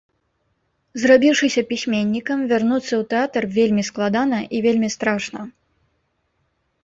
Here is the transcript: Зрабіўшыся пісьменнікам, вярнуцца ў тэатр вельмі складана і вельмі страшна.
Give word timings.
Зрабіўшыся 1.01 1.61
пісьменнікам, 1.71 2.39
вярнуцца 2.53 2.87
ў 2.87 3.03
тэатр 3.11 3.43
вельмі 3.57 3.83
складана 3.89 4.39
і 4.57 4.61
вельмі 4.65 4.89
страшна. 4.95 5.41